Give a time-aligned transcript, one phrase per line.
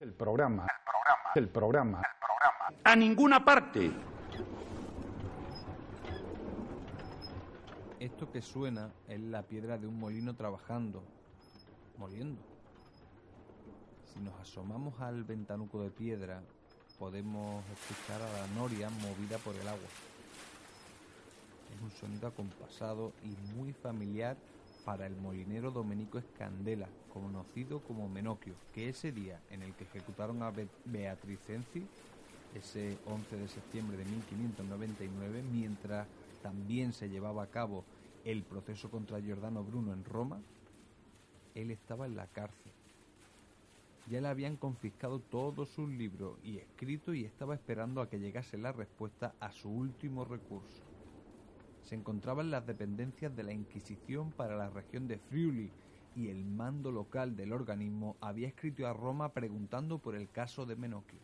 [0.00, 0.64] El programa.
[0.64, 1.32] El programa.
[1.34, 1.98] El programa.
[1.98, 2.82] El programa.
[2.84, 3.90] A ninguna parte.
[7.98, 11.02] Esto que suena es la piedra de un molino trabajando,
[11.96, 12.40] moliendo.
[14.04, 16.42] Si nos asomamos al ventanuco de piedra,
[16.96, 19.88] podemos escuchar a la noria movida por el agua.
[21.74, 24.36] Es un sonido acompasado y muy familiar
[24.84, 30.42] para el molinero Domenico Escandela, conocido como Menocchio, que ese día en el que ejecutaron
[30.42, 30.52] a
[30.84, 31.86] Beatriz Enzi,
[32.54, 36.06] ese 11 de septiembre de 1599, mientras
[36.42, 37.84] también se llevaba a cabo
[38.24, 40.40] el proceso contra Giordano Bruno en Roma,
[41.54, 42.72] él estaba en la cárcel.
[44.10, 48.56] Ya le habían confiscado todos sus libros y escritos y estaba esperando a que llegase
[48.56, 50.82] la respuesta a su último recurso.
[51.88, 55.72] Se encontraba en las dependencias de la Inquisición para la región de Friuli
[56.14, 60.76] y el mando local del organismo había escrito a Roma preguntando por el caso de
[60.76, 61.18] Menocchio.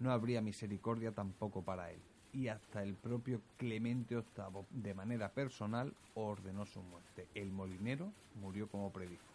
[0.00, 2.00] No habría misericordia tampoco para él
[2.32, 7.28] y hasta el propio Clemente VIII, de manera personal, ordenó su muerte.
[7.36, 9.31] El molinero murió como predijo.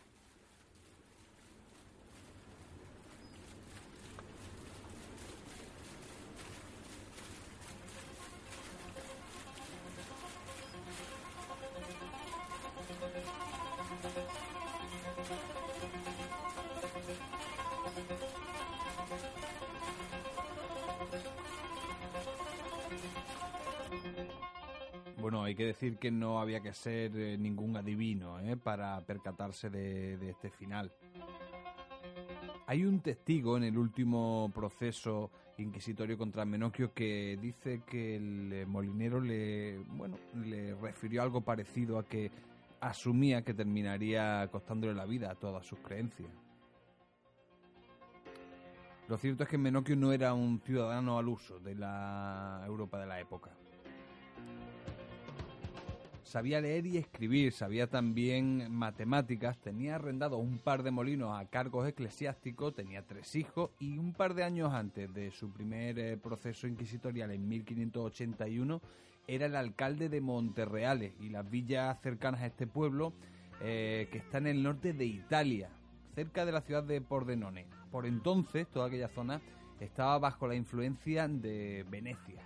[25.27, 28.55] Bueno, hay que decir que no había que ser eh, ningún adivino ¿eh?
[28.55, 30.89] para percatarse de, este final.
[32.65, 38.65] Hay un testigo en el último proceso inquisitorio contra Menocchio que dice que el eh,
[38.65, 42.31] molinero le, bueno, le refirió algo parecido a que
[42.79, 46.31] asumía que terminaría costándole la vida a todas sus creencias.
[49.09, 53.07] Lo cierto es que Menocchio no era un ciudadano al uso de la Europa de
[53.07, 53.51] la época
[56.27, 61.87] sabía leer y escribir, sabía también matemáticas, tenía arrendado un par de molinos a cargos
[61.87, 66.67] eclesiásticos, tenía tres hijos y un par de años antes de su primer eh, proceso
[66.67, 68.81] inquisitorial en 1581
[69.27, 73.13] era el alcalde de Monterreales y las villas cercanas a este pueblo
[73.61, 75.69] eh, que está en el norte de Italia,
[76.13, 77.65] cerca de la ciudad de Pordenone.
[77.91, 79.41] Por entonces toda aquella zona
[79.79, 82.41] estaba bajo la influencia de Venecia.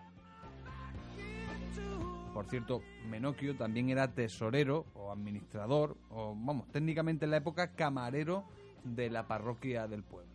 [2.33, 8.45] Por cierto, Menocchio también era tesorero o administrador, o vamos, técnicamente en la época camarero
[8.83, 10.31] de la parroquia del pueblo.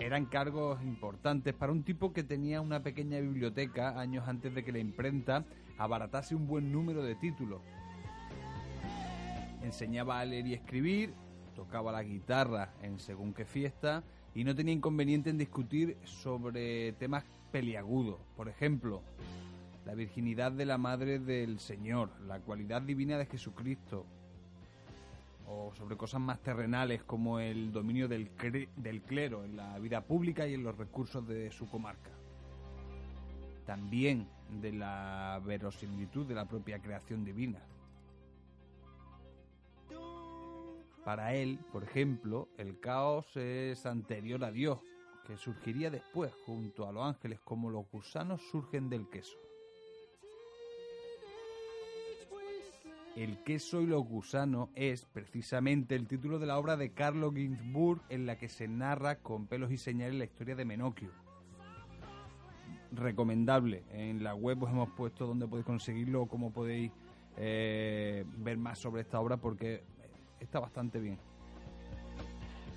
[0.00, 4.72] Eran cargos importantes para un tipo que tenía una pequeña biblioteca años antes de que
[4.72, 5.44] la imprenta
[5.78, 7.60] abaratase un buen número de títulos.
[9.62, 11.12] Enseñaba a leer y escribir,
[11.54, 14.04] tocaba la guitarra en según qué fiesta
[14.36, 18.20] y no tenía inconveniente en discutir sobre temas peliagudos.
[18.36, 19.00] Por ejemplo,
[19.86, 24.04] la virginidad de la Madre del Señor, la cualidad divina de Jesucristo,
[25.48, 28.28] o sobre cosas más terrenales como el dominio del,
[29.06, 32.10] clero en la vida pública y en los recursos de su comarca.
[33.64, 34.28] También
[34.60, 37.60] de la verosimilitud de la propia creación divina.
[41.06, 44.80] Para él, por ejemplo, el caos es anterior a Dios,
[45.24, 49.38] que surgiría después junto a los ángeles como los gusanos surgen del queso.
[53.14, 58.02] El queso y los gusanos es precisamente el título de la obra de Carlo Ginzburg
[58.08, 61.12] en la que se narra con pelos y señales la historia de Menocchio.
[62.90, 63.84] Recomendable.
[63.90, 66.90] En la web os hemos puesto donde podéis conseguirlo o cómo podéis
[67.36, 69.84] eh, ver más sobre esta obra porque
[70.46, 71.18] está bastante bien.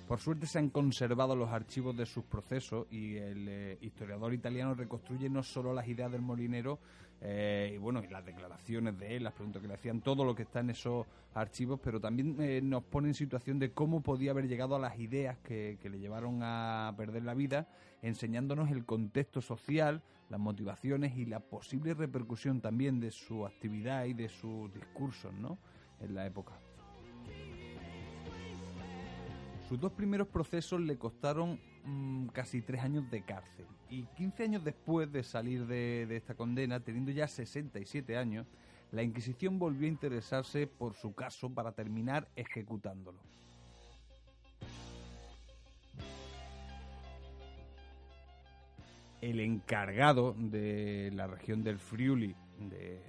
[0.08, 4.74] Por suerte se han conservado los archivos de sus procesos y el eh, historiador italiano
[4.74, 6.80] reconstruye no solo las ideas del molinero
[7.22, 10.34] eh, y bueno, y las declaraciones de él, las preguntas que le hacían, todo lo
[10.34, 14.32] que está en esos archivos, pero también eh, nos pone en situación de cómo podía
[14.32, 17.68] haber llegado a las ideas que, que le llevaron a perder la vida,
[18.02, 24.14] enseñándonos el contexto social, las motivaciones y la posible repercusión también de su actividad y
[24.14, 25.60] de sus discursos, ¿no?
[26.00, 26.60] En la época.
[29.70, 34.64] Sus dos primeros procesos le costaron mm, casi tres años de cárcel y 15 años
[34.64, 38.48] después de salir de, de esta condena, teniendo ya 67 años,
[38.92, 43.20] la Inquisición volvió a interesarse por su caso para terminar ejecutándolo.
[49.22, 53.04] El encargado de la región del Friuli, de,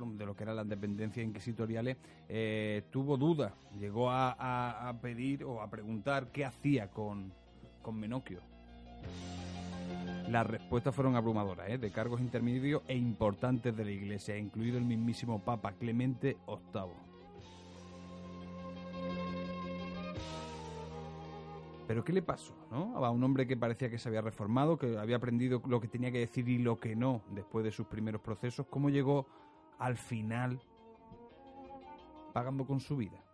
[0.00, 1.96] bueno, de lo que eran las dependencias inquisitoriales,
[2.28, 7.32] eh, tuvo dudas, llegó a, pedir o a preguntar qué hacía con,
[7.80, 8.40] con Menocchio.
[10.28, 11.78] Las respuestas fueron abrumadoras, ¿eh?
[11.78, 16.90] de cargos intermedios e importantes de la Iglesia, incluido el mismísimo Papa Clemente VIII.
[21.86, 22.52] Pero ¿qué le pasó?
[22.72, 22.96] ¿no?
[22.96, 26.10] A un hombre que parecía que se había reformado, que había aprendido lo que tenía
[26.10, 29.28] que decir y lo que no después de sus primeros procesos, ¿cómo llegó
[29.78, 30.60] al final
[32.32, 33.24] pagando con su vida?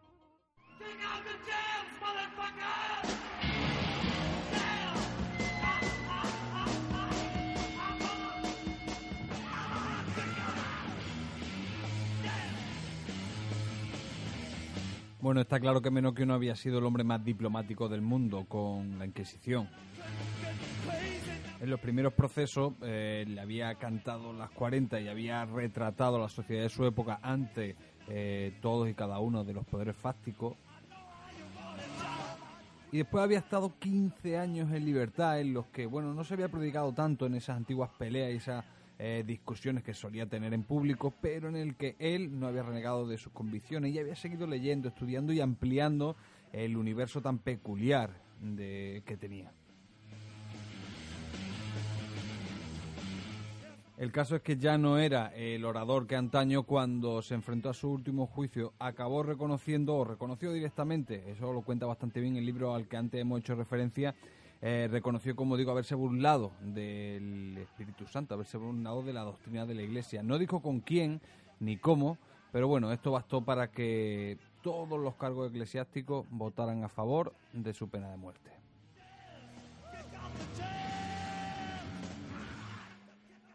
[15.20, 18.98] Bueno, está claro que Menocchio no había sido el hombre más diplomático del mundo con
[18.98, 19.69] la Inquisición.
[21.61, 26.62] En los primeros procesos eh, le había cantado las 40 y había retratado la sociedad
[26.62, 27.77] de su época ante
[28.09, 30.57] eh, todos y cada uno de los poderes fácticos.
[32.93, 36.49] Y después había estado 15 años en libertad en los que, bueno, no se había
[36.49, 38.65] predicado tanto en esas antiguas peleas y esas
[38.99, 43.07] eh, discusiones que solía tener en público, pero en el que él no había renegado
[43.07, 46.17] de sus convicciones y había seguido leyendo, estudiando y ampliando
[46.53, 48.11] el universo tan peculiar
[48.41, 49.53] de, que tenía.
[54.00, 57.75] El caso es que ya no era el orador que antaño cuando se enfrentó a
[57.75, 62.75] su último juicio acabó reconociendo o reconoció directamente, eso lo cuenta bastante bien el libro
[62.75, 64.14] al que antes hemos hecho referencia,
[64.62, 69.75] eh, reconoció, como digo, haberse burlado del Espíritu Santo, haberse burlado de la doctrina de
[69.75, 70.23] la Iglesia.
[70.23, 71.20] No dijo con quién
[71.58, 72.17] ni cómo,
[72.52, 77.91] pero bueno, esto bastó para que todos los cargos eclesiásticos votaran a favor de su
[77.91, 78.50] pena de muerte.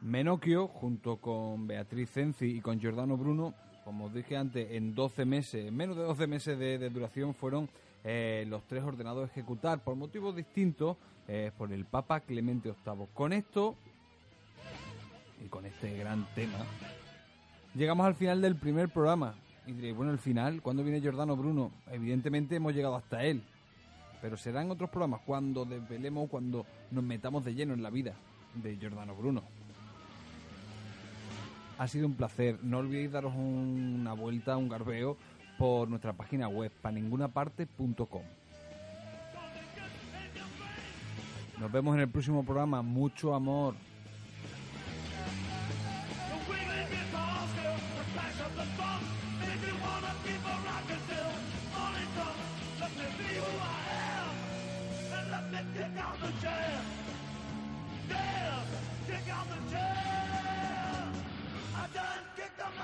[0.01, 3.53] Menocchio, junto con Beatriz Cenci y con Giordano Bruno,
[3.83, 7.69] como dije antes, en 12 meses, menos de 12 meses de duración, fueron
[8.07, 10.95] eh, los tres ordenados a ejecutar por motivos distintos
[11.27, 13.07] eh, por el Papa Clemente VIII.
[13.15, 13.75] Con esto
[15.43, 16.59] y con este gran tema,
[17.73, 19.33] llegamos al final del primer programa.
[19.65, 21.71] Y diréis, bueno, el final, ¿cuándo viene Giordano Bruno?
[21.91, 23.41] Evidentemente hemos llegado hasta él.
[24.21, 28.13] Pero serán otros programas cuando desvelemos, cuando nos metamos de lleno en la vida
[28.53, 29.41] de Giordano Bruno.
[31.77, 32.57] Ha sido un placer.
[32.63, 35.17] No olvidéis daros una vuelta, un garbeo
[35.57, 38.23] por nuestra página web paningunaparte.com.
[41.59, 42.81] Nos vemos en el próximo programa.
[42.81, 43.75] Mucho amor.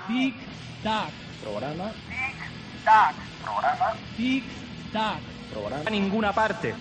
[0.06, 0.34] Tic
[0.82, 1.12] Tac.
[1.42, 1.92] Programa
[2.84, 3.14] Tac.
[3.42, 3.96] Programa.
[4.16, 4.44] Tic
[4.92, 5.20] Tac.
[5.52, 5.84] Programa.
[5.84, 6.74] A ninguna parte.